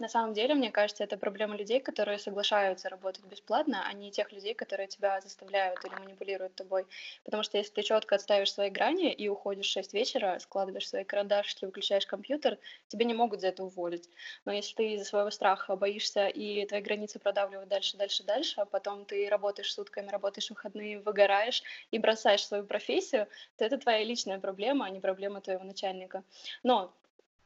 [0.00, 4.32] на самом деле, мне кажется, это проблема людей, которые соглашаются работать бесплатно, а не тех
[4.32, 6.86] людей, которые тебя заставляют или манипулируют тобой.
[7.24, 11.04] Потому что если ты четко отставишь свои грани и уходишь в 6 вечера, складываешь свои
[11.04, 12.58] карандашики, выключаешь компьютер,
[12.88, 14.08] тебе не могут за это уволить.
[14.44, 18.64] Но если ты из-за своего страха боишься и твои границы продавливают дальше, дальше, дальше, а
[18.64, 24.02] потом ты работаешь сутками, работаешь в выходные, выгораешь и бросаешь свою профессию, то это твоя
[24.02, 26.24] личная проблема, а не проблема твоего начальника.
[26.62, 26.92] Но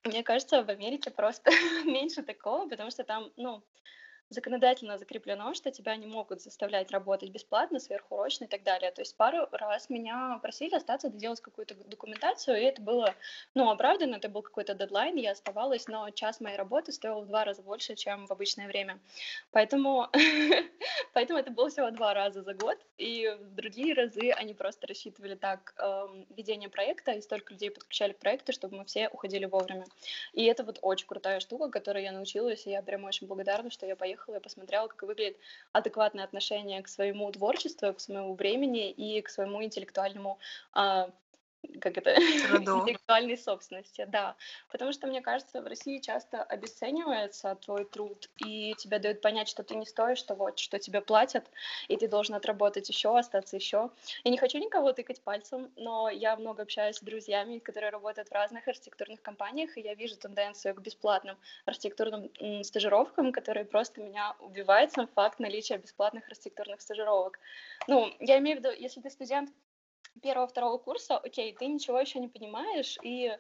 [0.05, 1.51] мне кажется, в Америке просто
[1.85, 3.63] меньше такого, потому что там, ну,
[4.31, 8.91] законодательно закреплено, что тебя не могут заставлять работать бесплатно, сверхурочно и так далее.
[8.91, 13.15] То есть пару раз меня просили остаться, доделать какую-то документацию, и это было,
[13.55, 17.45] ну, оправданно, это был какой-то дедлайн, я оставалась, но час моей работы стоил в два
[17.45, 18.99] раза больше, чем в обычное время.
[19.53, 20.09] Поэтому,
[21.13, 25.35] поэтому это было всего два раза за год, и в другие разы они просто рассчитывали
[25.35, 26.07] так э,
[26.37, 29.87] ведение проекта, и столько людей подключали к проекту, чтобы мы все уходили вовремя.
[30.33, 33.87] И это вот очень крутая штука, которой я научилась, и я прям очень благодарна, что
[33.87, 35.37] я поехала приехала и посмотрела, как выглядит
[35.73, 40.39] адекватное отношение к своему творчеству, к своему времени и к своему интеллектуальному
[40.73, 41.11] а,
[41.81, 44.37] как это, интеллектуальной собственности, да.
[44.71, 49.63] Потому что, мне кажется, в России часто обесценивается твой труд, и тебе дают понять, что
[49.63, 51.51] ты не стоишь того, что тебе платят,
[51.89, 53.91] и ты должен отработать еще, остаться еще.
[54.25, 58.33] Я не хочу никого тыкать пальцем, но я много общаюсь с друзьями, которые работают в
[58.33, 62.31] разных архитектурных компаниях, и я вижу тенденцию к бесплатным архитектурным
[62.63, 67.39] стажировкам, которые просто меня убивают сам факт наличия бесплатных архитектурных стажировок.
[67.89, 69.51] Ну, я имею в виду, если ты студент
[70.23, 73.37] первого-второго курса, окей, ты ничего еще не понимаешь, и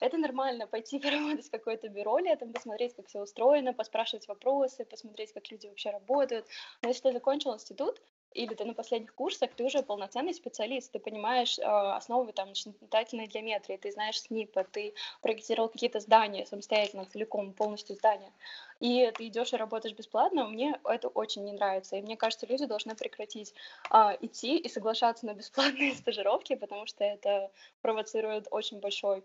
[0.00, 5.32] это нормально пойти поработать в какое-то бюро летом, посмотреть, как все устроено, поспрашивать вопросы, посмотреть,
[5.32, 6.46] как люди вообще работают.
[6.82, 8.00] Но если ты закончил институт,
[8.32, 13.26] или ты на последних курсах, ты уже полноценный специалист, ты понимаешь э, основы там начинательной
[13.26, 18.32] геометрии, ты знаешь снипы, ты проектировал какие-то здания самостоятельно, целиком, полностью здания,
[18.80, 22.66] и ты идешь и работаешь бесплатно, мне это очень не нравится, и мне кажется, люди
[22.66, 23.54] должны прекратить
[23.90, 27.50] э, идти и соглашаться на бесплатные стажировки, потому что это
[27.82, 29.24] провоцирует очень большой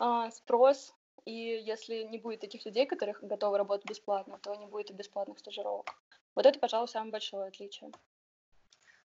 [0.00, 4.90] э, спрос, и если не будет таких людей, которые готовы работать бесплатно, то не будет
[4.90, 5.94] и бесплатных стажировок.
[6.34, 7.90] Вот это, пожалуй, самое большое отличие.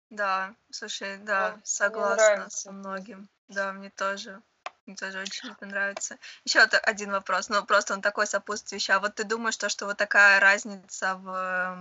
[0.09, 3.27] Да, слушай, да, вот, согласна со многим.
[3.47, 4.41] Да, мне тоже.
[4.85, 6.17] Мне тоже очень это нравится.
[6.43, 8.93] Еще один вопрос, ну просто он такой сопутствующий.
[8.93, 11.77] А вот ты думаешь, что, что вот такая разница в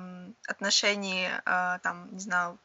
[0.47, 2.59] отношении, э, там, не знаю,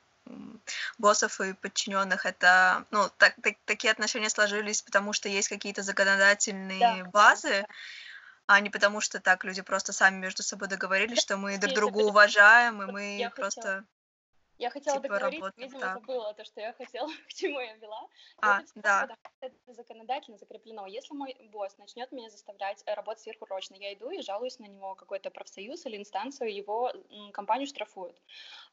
[0.97, 7.03] боссов и подчиненных, это, ну, так, так, такие отношения сложились, потому что есть какие-то законодательные
[7.03, 7.09] да.
[7.09, 7.65] базы,
[8.45, 11.99] а не потому что так люди просто сами между собой договорились, что мы друг друга
[11.99, 13.85] уважаем, и мы просто...
[14.57, 15.93] Я хотела типа договорить, видимо, так.
[15.93, 18.07] забыла то, что я хотела, к чему я вела.
[18.41, 19.17] А, это да.
[19.39, 20.87] Это законодательно закреплено.
[20.87, 25.29] Если мой босс начнет меня заставлять работать сверхурочно, я иду и жалуюсь на него какой-то
[25.29, 26.91] профсоюз или инстанцию, его
[27.33, 28.19] компанию штрафуют.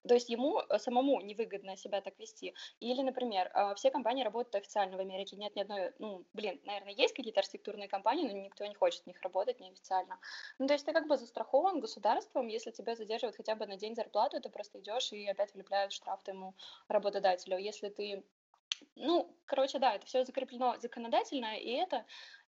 [0.09, 2.55] То есть ему э, самому невыгодно себя так вести.
[2.81, 5.37] Или, например, э, все компании работают официально в Америке.
[5.37, 9.07] Нет ни одной, ну, блин, наверное, есть какие-то архитектурные компании, но никто не хочет в
[9.07, 10.19] них работать неофициально.
[10.59, 13.95] Ну, то есть ты как бы застрахован государством, если тебя задерживают хотя бы на день
[13.95, 16.55] зарплаты, ты просто идешь и опять влюбляешься начисляют штраф твоему
[16.89, 17.59] работодателю.
[17.59, 18.25] Если ты
[18.97, 22.05] ну, короче, да, это все закреплено законодательно, и это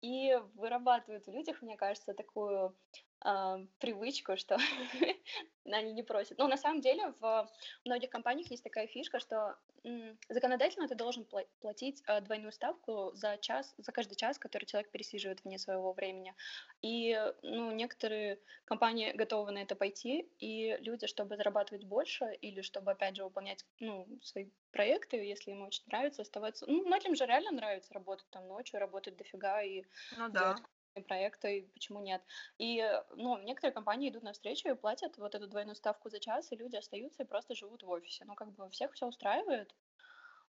[0.02, 2.76] и вырабатывает в людях, мне кажется, такую
[3.24, 4.56] э, привычку, что
[5.64, 6.38] они не просят.
[6.38, 7.50] Но на самом деле в
[7.84, 11.26] многих компаниях есть такая фишка, что м, законодательно ты должен
[11.60, 16.34] платить э, двойную ставку за час, за каждый час, который человек пересиживает вне своего времени.
[16.82, 22.92] И ну, некоторые компании готовы на это пойти, и люди, чтобы зарабатывать больше или чтобы,
[22.92, 26.66] опять же, выполнять ну, свои проекты, если им очень нравится, оставаться...
[26.68, 30.56] Ну, многим же реально нравится работать там ночью, работать дофига и ну, да
[31.02, 32.22] проекта, и почему нет.
[32.58, 32.82] И,
[33.16, 36.76] ну, некоторые компании идут навстречу и платят вот эту двойную ставку за час, и люди
[36.76, 38.24] остаются и просто живут в офисе.
[38.24, 39.74] Ну, как бы всех все устраивает.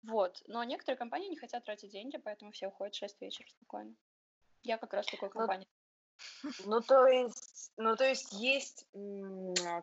[0.02, 0.42] Вот.
[0.46, 3.94] Но некоторые компании не хотят тратить деньги, поэтому все уходят в 6 вечера спокойно.
[4.62, 5.66] Я как раз такой компания.
[6.64, 8.86] Ну, то есть, ну, то есть есть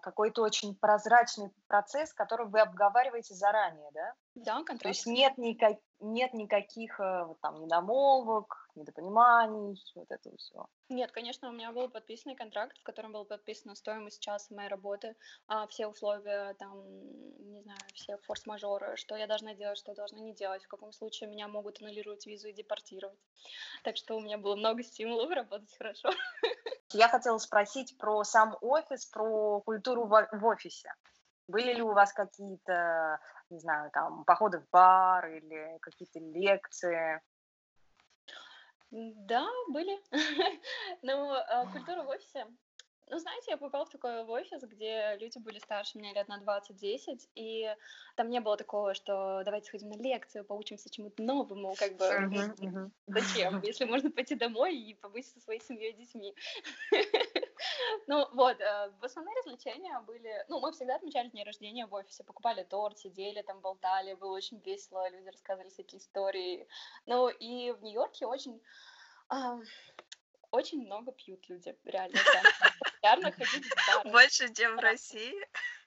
[0.01, 4.13] какой-то очень прозрачный процесс, который вы обговариваете заранее, да?
[4.35, 4.83] Да, контракт.
[4.83, 10.67] То есть нет, никак, нет никаких э, вот, там недомолвок, недопониманий, вот этого всего.
[10.89, 15.15] Нет, конечно, у меня был подписанный контракт, в котором была подписана стоимость часа моей работы,
[15.47, 16.83] а все условия, там,
[17.49, 20.91] не знаю, все форс-мажоры, что я должна делать, что я должна не делать, в каком
[20.91, 23.19] случае меня могут аннулировать визу и депортировать.
[23.83, 26.09] Так что у меня было много стимулов работать хорошо.
[26.93, 30.93] Я хотела спросить про сам офис, про культуру в офисе.
[31.47, 37.21] Были ли у вас какие-то, не знаю, там, походы в бар или какие-то лекции?
[38.91, 39.99] Да, были.
[41.01, 42.47] Ну, а, культура в офисе.
[43.07, 46.41] Ну, знаете, я попала в такой в офис, где люди были старше меня лет на
[46.41, 47.67] 20-10, и
[48.15, 52.55] там не было такого, что давайте сходим на лекцию, поучимся чему-то новому, как бы uh-huh,
[52.57, 52.91] uh-huh.
[53.05, 56.35] зачем, если можно пойти домой и побыть со своей семьей и детьми.
[58.07, 62.63] Ну вот, э, основные развлечения были, ну, мы всегда отмечали дни рождения в офисе, покупали
[62.63, 66.67] торт, сидели там, болтали, было очень весело, люди рассказывали всякие истории.
[67.05, 68.61] Ну и в Нью-Йорке очень
[70.51, 72.17] очень много пьют люди, реально.
[72.79, 74.11] Популярно ходить в.
[74.11, 75.33] Больше, чем в России?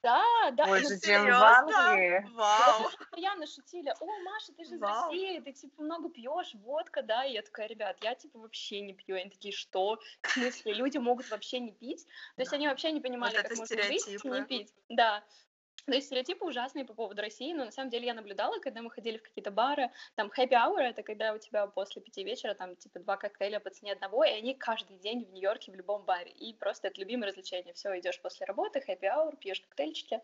[0.01, 0.65] Да, да.
[0.65, 2.25] Больше, ну, чем в Англии.
[2.33, 2.89] Вау.
[2.99, 7.25] Постоянно шутили, о, Маша, ты же из России, ты, типа, много пьешь, водка, да?
[7.25, 9.15] И я такая, ребят, я, типа, вообще не пью.
[9.15, 9.99] И они такие, что?
[10.21, 12.05] В смысле, люди могут вообще не пить?
[12.35, 14.73] То есть они вообще не понимали, как можно пить и не пить.
[14.87, 15.23] Да.
[15.89, 18.91] То есть стереотипы ужасные по поводу России, но на самом деле я наблюдала, когда мы
[18.91, 22.75] ходили в какие-то бары, там happy hour— это когда у тебя после пяти вечера там
[22.75, 26.31] типа два коктейля по цене одного, и они каждый день в Нью-Йорке в любом баре,
[26.31, 27.73] и просто это любимое развлечение.
[27.73, 30.21] Все, идешь после работы, happy hour, пьешь коктейльчики.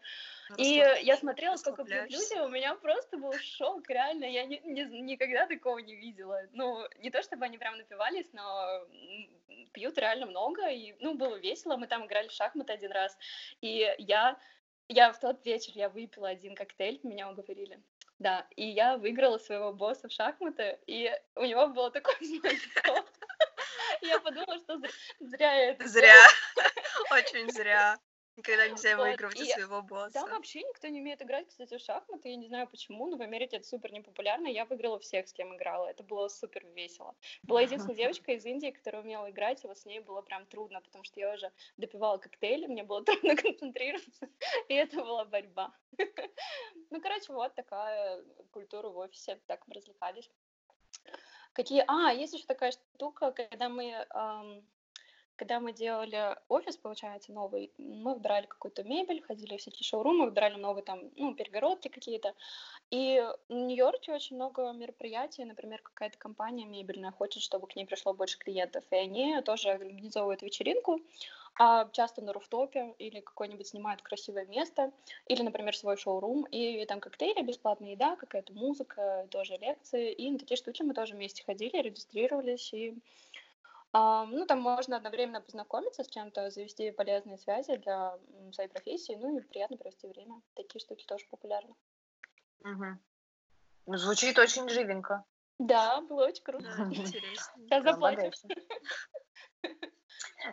[0.58, 4.84] И я смотрела, сколько пьют люди, у меня просто был шок, реально, я не, не,
[5.01, 6.41] никогда такого не видела.
[6.54, 8.86] Ну, не то чтобы они прям напивались, но
[9.71, 13.17] пьют реально много, и, ну, было весело, мы там играли в шахматы один раз,
[13.62, 14.37] и я
[14.88, 17.81] я в тот вечер я выпила один коктейль, меня уговорили.
[18.19, 23.06] Да, и я выиграла своего босса в шахматы, и у него было такое лицо.
[24.02, 24.79] Я подумала, что
[25.19, 26.15] зря я это Зря.
[27.12, 27.98] Очень зря.
[28.38, 29.04] Никогда нельзя вот.
[29.04, 30.13] выигрывать у своего босса.
[30.13, 32.29] Там вообще никто не умеет играть, кстати, в шахматы.
[32.29, 34.48] Я не знаю почему, но в Америке это супер непопулярно.
[34.48, 35.88] Я выиграла всех, с кем играла.
[35.88, 37.15] Это было супер весело.
[37.44, 40.81] Была единственная девочка из Индии, которая умела играть, и вот с ней было прям трудно,
[40.81, 44.27] потому что я уже допивала коктейли, мне было трудно концентрироваться,
[44.67, 45.73] и это была борьба.
[46.92, 50.29] Ну, короче, вот такая культура в офисе, так мы развлекались.
[51.54, 51.83] Какие...
[51.88, 54.08] А, есть еще такая штука, когда мы
[55.36, 60.56] когда мы делали офис, получается, новый, мы выбирали какую-то мебель, ходили в всякие шоурумы, выбирали
[60.56, 62.33] новые там, ну, перегородки какие-то.
[62.92, 68.13] И в Нью-Йорке очень много мероприятий, например, какая-то компания мебельная хочет, чтобы к ней пришло
[68.13, 71.02] больше клиентов, и они тоже организовывают вечеринку,
[71.58, 74.92] а часто на руфтопе или какое-нибудь снимают красивое место,
[75.27, 80.38] или, например, свой шоурум, и там коктейли, бесплатная еда, какая-то музыка, тоже лекции, и на
[80.38, 82.96] такие штуки мы тоже вместе ходили, регистрировались, и
[83.98, 88.17] ну, там можно одновременно познакомиться с чем-то, завести полезные связи для
[88.52, 90.41] своей профессии, ну и приятно провести время.
[90.56, 91.75] Такие штуки тоже популярны.
[92.60, 93.98] Угу.
[93.98, 95.23] Звучит очень живенько.
[95.60, 96.65] Да, было очень круто.
[96.91, 97.54] Интересно.
[97.63, 98.31] Сейчас заплатим.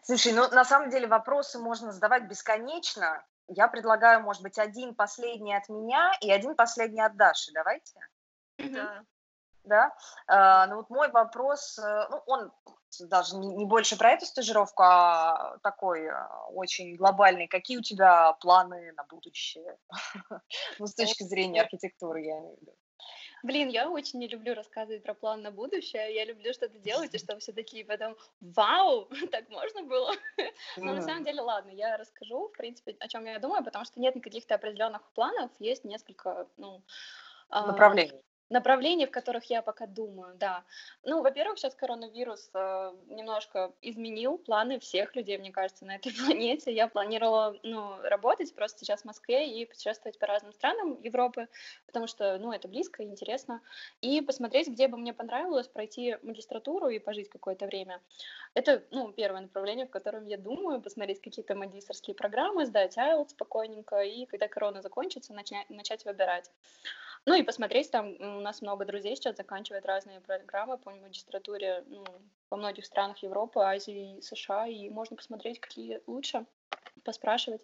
[0.04, 3.24] Слушай, ну на самом деле вопросы можно задавать бесконечно.
[3.48, 7.52] Я предлагаю, может быть, один последний от меня и один последний от Даши.
[7.52, 7.98] Давайте.
[8.58, 9.04] Да.
[9.64, 9.94] Да.
[10.26, 12.52] А, ну вот мой вопрос, э, ну он
[13.00, 17.46] даже не, не больше про эту стажировку, а такой а, очень глобальный.
[17.46, 19.78] Какие у тебя планы на будущее?
[20.78, 22.72] ну, с точки зрения архитектуры, я имею в виду.
[23.44, 26.14] Блин, я очень не люблю рассказывать про план на будущее.
[26.14, 30.12] Я люблю что-то делать, и чтобы все такие потом, вау, так можно было.
[30.76, 34.00] Но на самом деле, ладно, я расскажу, в принципе, о чем я думаю, потому что
[34.00, 36.82] нет каких-то определенных планов, есть несколько, ну,
[37.48, 40.64] направлений направлений, в которых я пока думаю, да.
[41.02, 46.72] Ну, во-первых, сейчас коронавирус э, немножко изменил планы всех людей, мне кажется, на этой планете.
[46.72, 51.48] Я планировала, ну, работать просто сейчас в Москве и путешествовать по разным странам Европы,
[51.86, 53.60] потому что, ну, это близко интересно,
[54.00, 58.00] и посмотреть, где бы мне понравилось пройти магистратуру и пожить какое-то время.
[58.54, 64.02] Это, ну, первое направление, в котором я думаю, посмотреть какие-то магистрские программы, сдать IELTS спокойненько,
[64.02, 66.50] и когда корона закончится, начать, начать выбирать.
[67.24, 72.04] Ну и посмотреть, там у нас много друзей сейчас заканчивают разные программы по магистратуре ну,
[72.50, 76.46] во многих странах Европы, Азии, США, и можно посмотреть, какие лучше,
[77.04, 77.62] поспрашивать.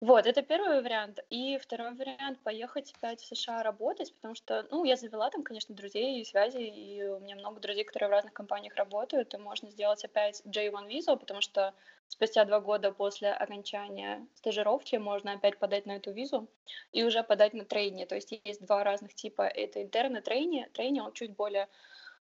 [0.00, 1.18] Вот, это первый вариант.
[1.28, 5.74] И второй вариант— поехать опять в США работать, потому что, ну, я завела там, конечно,
[5.74, 9.68] друзей и связи, и у меня много друзей, которые в разных компаниях работают, и можно
[9.70, 11.74] сделать опять J1 визу, потому что
[12.06, 16.46] спустя два года после окончания стажировки можно опять подать на эту визу
[16.92, 18.04] и уже подать на трейни.
[18.04, 19.42] То есть есть два разных типа.
[19.42, 20.68] Это интерны трейни.
[20.74, 21.68] Трейни, он чуть более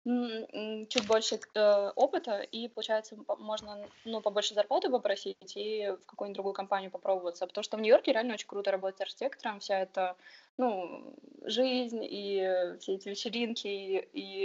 [0.04, 6.54] чуть больше э, опыта, и, получается, можно, ну, побольше зарплаты попросить и в какую-нибудь другую
[6.54, 10.16] компанию попробоваться, потому что в Нью-Йорке реально очень круто работать архитектором, вся эта,
[10.56, 13.98] ну, жизнь и все эти вечеринки, и,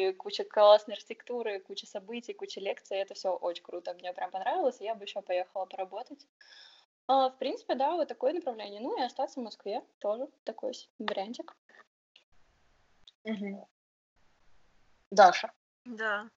[0.10, 4.82] и куча классной архитектуры, куча событий, куча лекций, это все очень круто, мне прям понравилось,
[4.82, 6.28] я бы еще поехала поработать.
[7.08, 8.82] А, в принципе, да, вот такое направление.
[8.82, 11.56] Ну и остаться в Москве тоже такой вариантик.
[15.12, 15.51] Даша.
[15.86, 16.30] Да.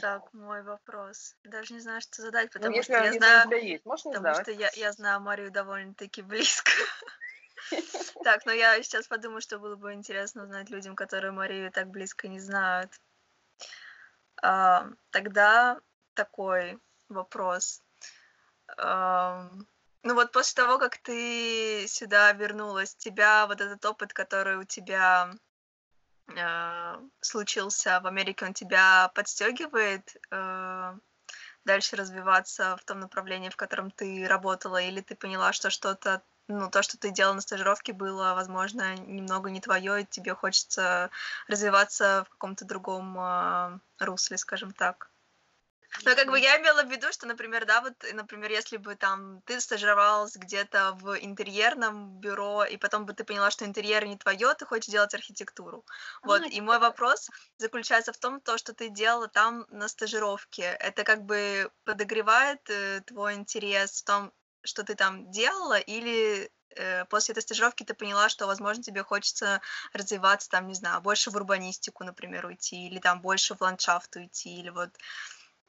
[0.00, 1.36] Так, мой вопрос.
[1.44, 4.42] Даже не знаю, что задать, ну, потому ну, что я знаю, есть, потому задавать.
[4.42, 6.72] что я, я знаю Марию довольно-таки близко.
[8.24, 12.28] Так, но я сейчас подумаю, что было бы интересно узнать людям, которые Марию так близко
[12.28, 12.92] не знают.
[14.42, 15.80] А, тогда
[16.14, 16.78] такой
[17.08, 17.82] вопрос.
[18.76, 25.30] Ну вот после того, как ты сюда вернулась, тебя вот этот опыт, который у тебя
[27.20, 30.94] случился в Америке, он тебя подстегивает э,
[31.64, 36.70] дальше развиваться в том направлении, в котором ты работала, или ты поняла, что что-то, ну,
[36.70, 41.10] то, что ты делала на стажировке, было, возможно, немного не твое, и тебе хочется
[41.48, 45.11] развиваться в каком-то другом э, русле, скажем так?
[46.04, 49.42] Но как бы я имела в виду, что, например, да, вот, например, если бы там
[49.42, 54.54] ты стажировалась где-то в интерьерном бюро, и потом бы ты поняла, что интерьер не твое,
[54.54, 55.84] ты хочешь делать архитектуру.
[56.22, 57.28] Вот, а, и мой вопрос
[57.58, 60.62] заключается в том, то, что ты делала там на стажировке.
[60.62, 64.32] Это как бы подогревает э, твой интерес в том,
[64.64, 69.60] что ты там делала, или э, после этой стажировки ты поняла, что, возможно, тебе хочется
[69.92, 74.58] развиваться, там, не знаю, больше в урбанистику, например, уйти, или там больше в ландшафт уйти,
[74.58, 74.90] или вот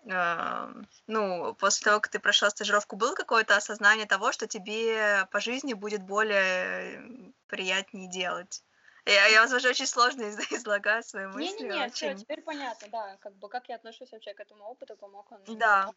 [0.06, 5.74] ну, после того, как ты прошла стажировку, было какое-то осознание того, что тебе по жизни
[5.74, 8.64] будет более приятнее делать?
[9.06, 11.64] Я, я возможно, очень сложно из- излагаю свои мысли.
[11.64, 11.94] Не-не-не, очень...
[11.94, 15.44] все, теперь понятно, да, как бы, как я отношусь вообще к этому опыту, помог он.
[15.48, 15.90] Да.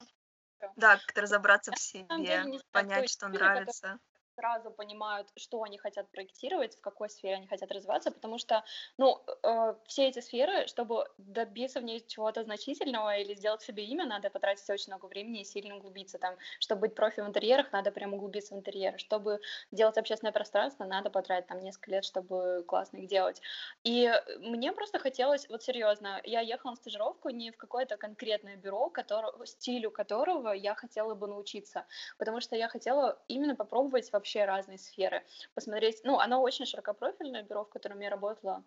[0.77, 3.99] Да, как-то разобраться в себе, понять, что нравится
[4.37, 8.65] сразу понимают, что они хотят проектировать, в какой сфере они хотят развиваться, потому что,
[8.99, 14.07] ну, э, все эти сферы, чтобы добиться в ней чего-то значительного или сделать себе имя,
[14.07, 16.19] надо потратить очень много времени и сильно углубиться.
[16.19, 18.99] Там, чтобы быть профи в интерьерах, надо прям углубиться в интерьер.
[18.99, 23.41] Чтобы делать общественное пространство, надо потратить там несколько лет, чтобы классно их делать.
[23.85, 28.91] И мне просто хотелось, вот серьезно, я ехала на стажировку не в какое-то конкретное бюро,
[28.91, 31.87] которого, стилю которого я хотела бы научиться,
[32.19, 35.23] потому что я хотела именно попробовать вообще вообще разные сферы.
[35.55, 38.65] Посмотреть, ну, оно очень широкопрофильное бюро, в котором я работала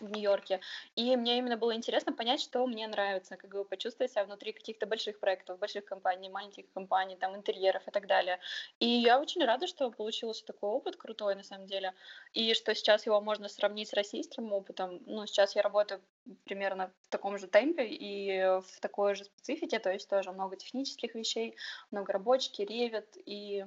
[0.00, 0.60] в Нью-Йорке.
[0.94, 4.86] И мне именно было интересно понять, что мне нравится, как бы почувствовать себя внутри каких-то
[4.86, 8.38] больших проектов, больших компаний, маленьких компаний, там, интерьеров и так далее.
[8.78, 11.92] И я очень рада, что получился такой опыт крутой, на самом деле,
[12.32, 15.02] и что сейчас его можно сравнить с российским опытом.
[15.04, 16.00] Ну, сейчас я работаю
[16.44, 21.14] примерно в таком же темпе и в такой же специфике, то есть тоже много технических
[21.14, 21.56] вещей,
[21.90, 23.66] много рабочки, ревит и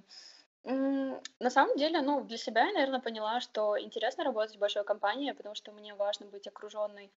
[0.64, 5.32] на самом деле, ну, для себя я, наверное, поняла, что интересно работать в большой компании,
[5.32, 7.12] потому что мне важно быть окруженной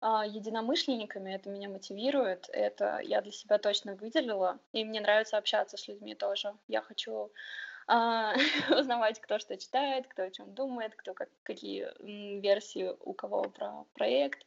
[0.00, 5.76] а, единомышленниками, это меня мотивирует, это я для себя точно выделила, и мне нравится общаться
[5.76, 6.54] с людьми тоже.
[6.68, 7.30] Я хочу
[7.86, 8.34] а,
[8.70, 11.88] узнавать, кто что читает, кто о чем думает, кто как, какие
[12.40, 14.46] версии у кого про проект.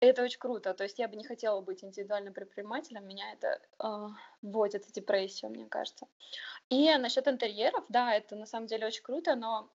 [0.00, 0.74] Это очень круто.
[0.74, 4.08] То есть я бы не хотела быть индивидуальным предпринимателем, меня это э,
[4.42, 6.06] вводит в депрессию, мне кажется.
[6.68, 9.70] И насчет интерьеров, да, это на самом деле очень круто, но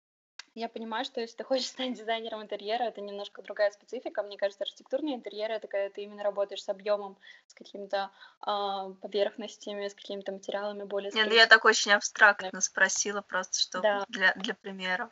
[0.55, 4.23] я понимаю, что если ты хочешь стать дизайнером интерьера, это немножко другая специфика.
[4.23, 7.15] Мне кажется, архитектурные интерьеры это когда ты именно работаешь с объемом,
[7.45, 8.09] с какими-то
[8.41, 11.11] э, поверхностями, с какими-то материалами более.
[11.11, 14.05] Нет, ну я так очень абстрактно спросила просто, что да.
[14.07, 15.11] для для примера.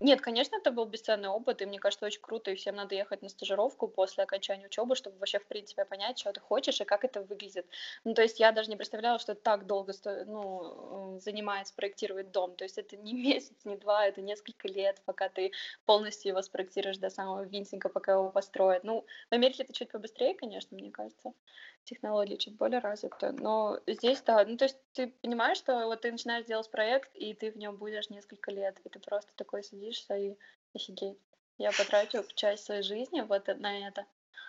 [0.00, 3.22] Нет, конечно, это был бесценный опыт, и мне кажется, очень круто, и всем надо ехать
[3.22, 7.04] на стажировку после окончания учебы, чтобы вообще, в принципе, понять, что ты хочешь и как
[7.04, 7.66] это выглядит.
[8.02, 10.24] Ну, то есть я даже не представляла, что так долго сто...
[10.26, 12.56] ну, занимает спроектировать дом.
[12.56, 15.52] То есть это не месяц, не два, это несколько лет, пока ты
[15.86, 18.84] полностью его спроектируешь до самого винтинга, пока его построят.
[18.84, 21.32] Ну, в Америке это чуть побыстрее, конечно, мне кажется
[21.84, 23.32] технологии чуть более развиты.
[23.32, 27.34] Но здесь, да, ну то есть ты понимаешь, что вот ты начинаешь делать проект, и
[27.34, 30.36] ты в нем будешь несколько лет, и ты просто такой сидишься и
[30.74, 31.18] офигеть.
[31.58, 34.06] Я потрачу часть своей жизни вот на это.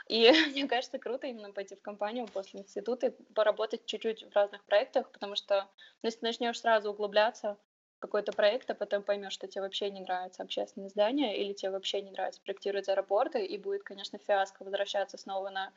[0.08, 4.64] И мне кажется, круто именно пойти в компанию после института и поработать чуть-чуть в разных
[4.66, 5.70] проектах, потому что
[6.02, 7.58] ну, если начнешь сразу углубляться
[7.98, 11.72] в какой-то проект, а потом поймешь, что тебе вообще не нравится общественное здание, или тебе
[11.72, 15.74] вообще не нравится проектировать аэропорты, и будет, конечно, фиаско возвращаться снова на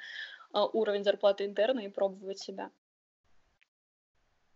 [0.53, 2.71] уровень зарплаты интерна и пробовать себя.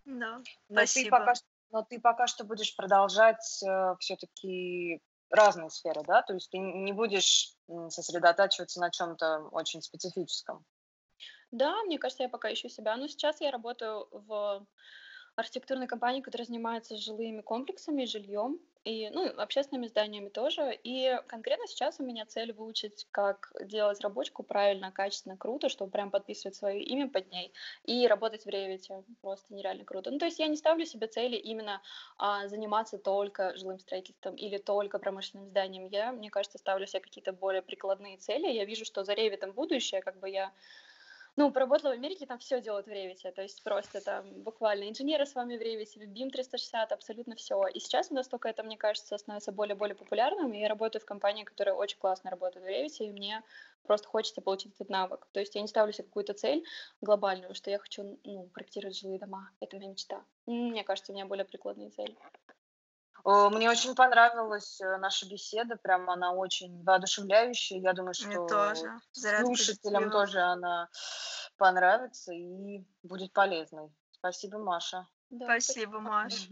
[0.05, 0.39] Да,
[0.69, 1.05] но спасибо.
[1.05, 1.33] Ты пока,
[1.71, 6.23] но ты пока что будешь продолжать э, все-таки разные сферы, да?
[6.23, 7.57] То есть ты не будешь
[7.89, 10.65] сосредотачиваться на чем-то очень специфическом.
[11.51, 12.97] Да, мне кажется, я пока ищу себя.
[12.97, 14.67] Но сейчас я работаю в
[15.37, 20.79] архитектурной компании, которая занимается жилыми комплексами, жильем и, ну, общественными зданиями тоже.
[20.83, 26.11] И конкретно сейчас у меня цель выучить, как делать рабочку правильно, качественно, круто, чтобы прям
[26.11, 27.53] подписывать свое имя под ней
[27.85, 29.05] и работать в Revit.
[29.21, 30.11] Просто нереально круто.
[30.11, 31.81] Ну, то есть я не ставлю себе цели именно
[32.19, 35.87] а, заниматься только жилым строительством или только промышленным зданием.
[35.87, 38.49] Я, мне кажется, ставлю себе какие-то более прикладные цели.
[38.49, 40.53] Я вижу, что за Revit будущее, как бы я
[41.37, 45.25] ну, поработала в Америке, там все делают в Revit, то есть просто там буквально инженеры
[45.25, 47.67] с вами в Revit, BIM 360, абсолютно все.
[47.69, 51.07] И сейчас у нас только это, мне кажется, становится более-более популярным, и я работаю в
[51.07, 53.43] компании, которая очень классно работает в Revit, и мне
[53.85, 55.27] просто хочется получить этот навык.
[55.33, 56.65] То есть я не ставлю себе какую-то цель
[57.01, 59.51] глобальную, что я хочу ну, проектировать жилые дома.
[59.61, 60.23] Это моя мечта.
[60.47, 62.17] Мне кажется, у меня более прикладные цели.
[63.25, 67.79] Мне очень понравилась э, наша беседа, прям она очень воодушевляющая.
[67.79, 69.01] Я думаю, Мне что тоже.
[69.13, 70.89] слушателям тоже она
[71.57, 73.95] понравится и будет полезной.
[74.11, 75.07] Спасибо, Маша.
[75.31, 76.49] Да, спасибо, Маша.